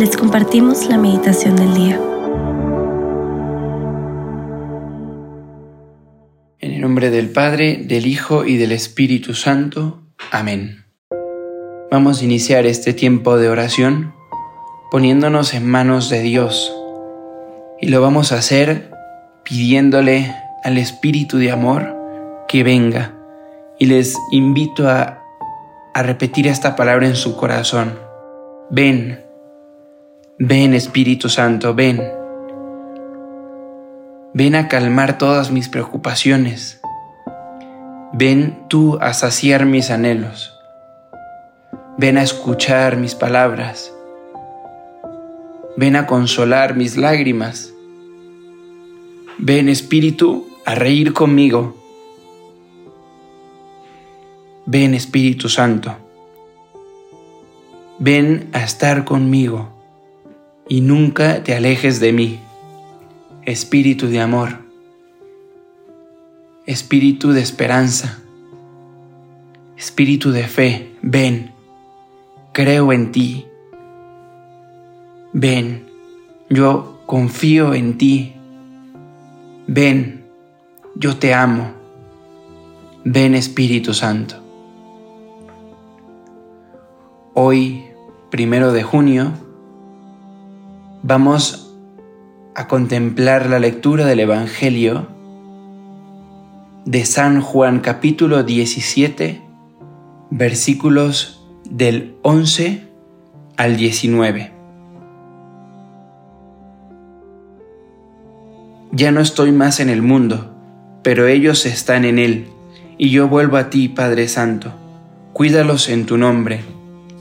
[0.00, 2.00] les compartimos la meditación del día.
[6.58, 10.00] En el nombre del Padre, del Hijo y del Espíritu Santo.
[10.30, 10.86] Amén.
[11.90, 14.14] Vamos a iniciar este tiempo de oración
[14.90, 16.74] poniéndonos en manos de Dios
[17.78, 18.90] y lo vamos a hacer
[19.44, 21.94] pidiéndole al Espíritu de Amor
[22.48, 23.14] que venga
[23.78, 25.22] y les invito a,
[25.92, 27.98] a repetir esta palabra en su corazón.
[28.70, 29.29] Ven,
[30.42, 32.00] ven Espíritu Santo, ven.
[34.32, 36.80] Ven a calmar todas mis preocupaciones.
[38.14, 40.58] Ven tú a saciar mis anhelos.
[41.98, 43.92] Ven a escuchar mis palabras.
[45.76, 47.74] Ven a consolar mis lágrimas.
[49.36, 51.76] Ven Espíritu a reír conmigo.
[54.64, 55.94] Ven Espíritu Santo.
[57.98, 59.79] Ven a estar conmigo
[60.70, 62.38] y nunca te alejes de mí.
[63.44, 64.60] Espíritu de amor.
[66.64, 68.20] Espíritu de esperanza.
[69.76, 70.94] Espíritu de fe.
[71.02, 71.50] Ven.
[72.52, 73.46] Creo en ti.
[75.32, 75.88] Ven.
[76.48, 78.34] Yo confío en ti.
[79.66, 80.24] Ven.
[80.94, 81.72] Yo te amo.
[83.04, 84.36] Ven Espíritu Santo.
[87.34, 87.86] Hoy,
[88.30, 89.32] primero de junio,
[91.02, 91.76] vamos
[92.54, 95.08] a contemplar la lectura del Evangelio
[96.84, 99.40] de San Juan capítulo 17,
[100.30, 102.88] versículos del 11
[103.56, 104.52] al 19.
[108.92, 110.54] Ya no estoy más en el mundo,
[111.02, 112.48] pero ellos están en él,
[112.98, 114.72] y yo vuelvo a ti, Padre Santo.
[115.32, 116.64] Cuídalos en tu nombre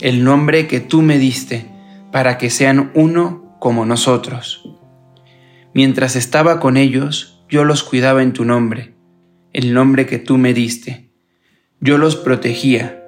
[0.00, 1.66] el nombre que tú me diste,
[2.12, 4.68] para que sean uno como nosotros.
[5.74, 8.94] Mientras estaba con ellos, yo los cuidaba en tu nombre,
[9.52, 11.10] el nombre que tú me diste.
[11.80, 13.02] Yo los protegía,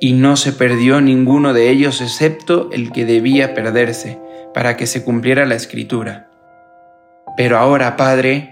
[0.00, 4.20] y no se perdió ninguno de ellos excepto el que debía perderse,
[4.54, 6.30] para que se cumpliera la escritura.
[7.36, 8.48] Pero ahora, Padre,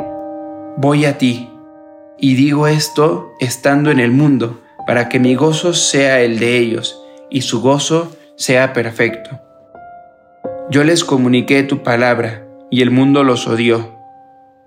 [0.76, 1.48] voy a ti,
[2.18, 7.00] y digo esto estando en el mundo, para que mi gozo sea el de ellos,
[7.30, 9.40] y su gozo sea perfecto.
[10.68, 13.94] Yo les comuniqué tu palabra, y el mundo los odió,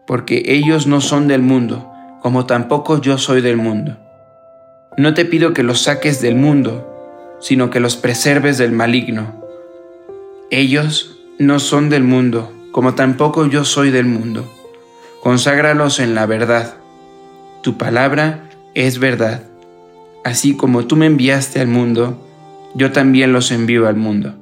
[0.07, 3.97] porque ellos no son del mundo, como tampoco yo soy del mundo.
[4.97, 9.43] No te pido que los saques del mundo, sino que los preserves del maligno.
[10.51, 14.49] Ellos no son del mundo, como tampoco yo soy del mundo.
[15.21, 16.75] Conságralos en la verdad.
[17.61, 19.43] Tu palabra es verdad.
[20.23, 22.25] Así como tú me enviaste al mundo,
[22.73, 24.38] yo también los envío al mundo.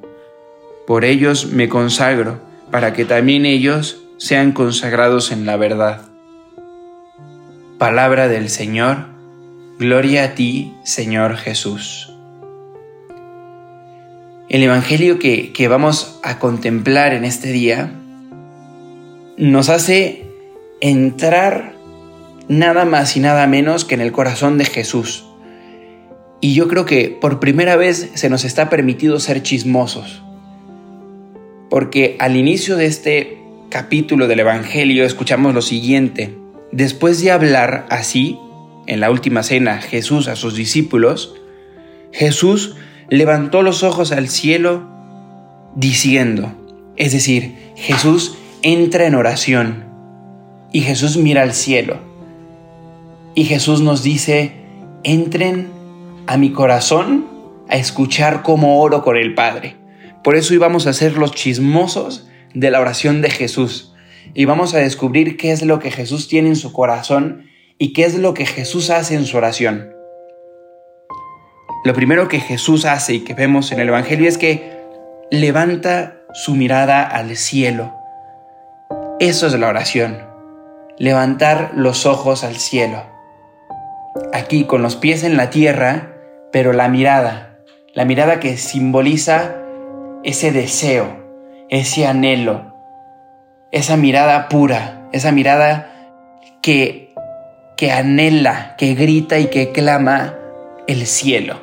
[0.88, 6.02] Por ellos me consagro, para que también ellos sean consagrados en la verdad.
[7.78, 9.06] Palabra del Señor,
[9.78, 12.12] gloria a ti, Señor Jesús.
[14.50, 17.92] El Evangelio que, que vamos a contemplar en este día
[19.38, 20.26] nos hace
[20.81, 21.74] entrar
[22.47, 25.28] nada más y nada menos que en el corazón de Jesús
[26.40, 30.22] y yo creo que por primera vez se nos está permitido ser chismosos.
[31.69, 33.38] Porque al inicio de este
[33.69, 36.35] capítulo del Evangelio escuchamos lo siguiente.
[36.72, 38.39] Después de hablar así,
[38.88, 41.35] en la última cena, Jesús a sus discípulos,
[42.11, 42.75] Jesús
[43.09, 44.88] levantó los ojos al cielo
[45.75, 46.53] diciendo,
[46.95, 49.85] es decir, Jesús entra en oración
[50.72, 51.99] y Jesús mira al cielo.
[53.35, 54.53] Y Jesús nos dice,
[55.03, 55.69] entren
[56.25, 57.28] a mi corazón
[57.69, 59.75] a escuchar cómo oro con el Padre.
[60.28, 63.96] Por eso íbamos a ser los chismosos de la oración de Jesús.
[64.34, 67.46] Y vamos a descubrir qué es lo que Jesús tiene en su corazón
[67.78, 69.90] y qué es lo que Jesús hace en su oración.
[71.85, 74.70] Lo primero que Jesús hace y que vemos en el Evangelio es que
[75.32, 77.96] levanta su mirada al cielo.
[79.22, 80.18] Eso es la oración.
[80.97, 83.02] Levantar los ojos al cielo.
[84.34, 86.18] Aquí con los pies en la tierra,
[86.52, 87.59] pero la mirada,
[87.94, 89.64] la mirada que simboliza
[90.23, 91.08] ese deseo,
[91.69, 92.73] ese anhelo,
[93.72, 95.91] esa mirada pura, esa mirada
[96.61, 97.14] que,
[97.75, 100.35] que anhela, que grita y que clama
[100.87, 101.59] el cielo.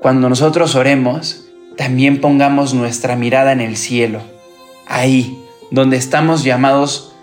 [0.00, 1.44] Cuando nosotros oremos,
[1.76, 4.20] también pongamos nuestra mirada en el cielo,
[4.86, 5.38] ahí,
[5.70, 7.14] donde estamos llamados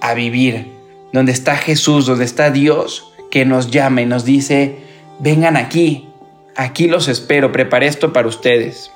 [0.00, 0.72] a vivir,
[1.12, 4.78] donde está Jesús, donde está Dios, que nos llama y nos dice,
[5.18, 6.08] vengan aquí,
[6.56, 8.90] aquí los espero, preparé esto para ustedes.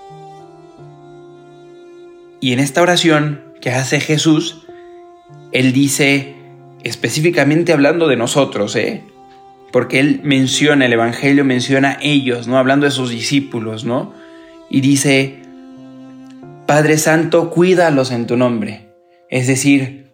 [2.40, 4.66] Y en esta oración que hace Jesús,
[5.52, 6.34] Él dice,
[6.84, 9.02] específicamente hablando de nosotros, ¿eh?
[9.72, 12.58] Porque Él menciona, el Evangelio menciona ellos, ¿no?
[12.58, 14.14] Hablando de sus discípulos, ¿no?
[14.70, 15.42] Y dice,
[16.66, 18.88] Padre Santo, cuídalos en tu nombre.
[19.30, 20.12] Es decir,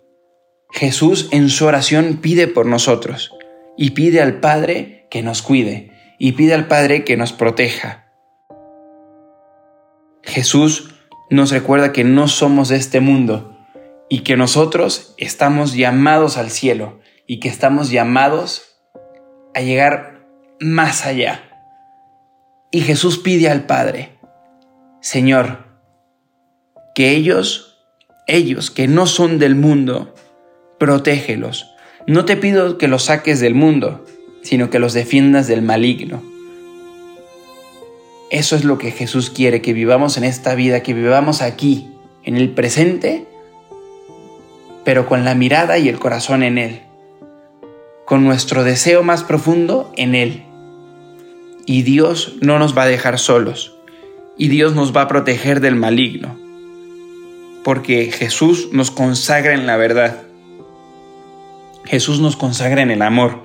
[0.71, 3.33] Jesús en su oración pide por nosotros
[3.77, 8.13] y pide al Padre que nos cuide y pide al Padre que nos proteja.
[10.23, 10.94] Jesús
[11.31, 13.57] nos recuerda que no somos de este mundo
[14.09, 18.77] y que nosotros estamos llamados al cielo y que estamos llamados
[19.55, 20.27] a llegar
[20.61, 21.43] más allá.
[22.71, 24.19] Y Jesús pide al Padre,
[25.01, 25.65] Señor,
[26.95, 27.79] que ellos,
[28.27, 30.15] ellos que no son del mundo,
[30.79, 31.71] protégelos.
[32.07, 34.05] No te pido que los saques del mundo,
[34.43, 36.34] sino que los defiendas del maligno.
[38.35, 41.87] Eso es lo que Jesús quiere, que vivamos en esta vida, que vivamos aquí,
[42.25, 43.29] en el presente,
[44.85, 46.81] pero con la mirada y el corazón en Él,
[48.05, 50.43] con nuestro deseo más profundo en Él.
[51.65, 53.77] Y Dios no nos va a dejar solos,
[54.37, 56.37] y Dios nos va a proteger del maligno,
[57.63, 60.23] porque Jesús nos consagra en la verdad.
[61.85, 63.45] Jesús nos consagra en el amor.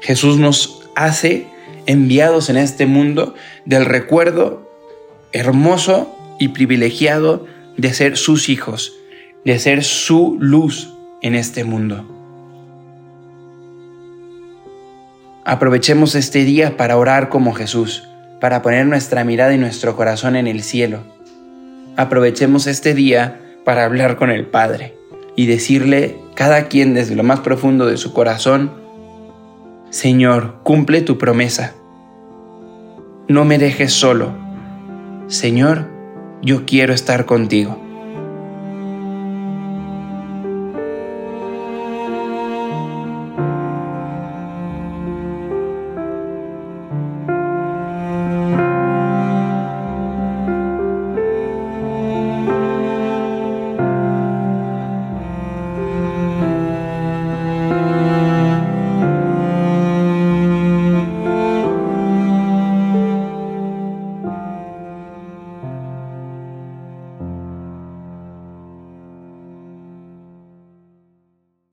[0.00, 1.46] Jesús nos hace
[1.88, 4.70] enviados en este mundo del recuerdo
[5.32, 7.46] hermoso y privilegiado
[7.78, 8.92] de ser sus hijos,
[9.44, 10.92] de ser su luz
[11.22, 12.04] en este mundo.
[15.46, 18.06] Aprovechemos este día para orar como Jesús,
[18.38, 21.00] para poner nuestra mirada y nuestro corazón en el cielo.
[21.96, 24.94] Aprovechemos este día para hablar con el Padre
[25.36, 28.72] y decirle cada quien desde lo más profundo de su corazón,
[29.88, 31.77] Señor, cumple tu promesa.
[33.28, 34.32] No me dejes solo.
[35.26, 35.86] Señor,
[36.40, 37.87] yo quiero estar contigo.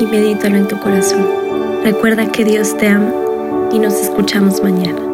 [0.00, 1.26] y medítalo en tu corazón.
[1.82, 3.12] Recuerda que Dios te ama
[3.72, 5.13] y nos escuchamos mañana.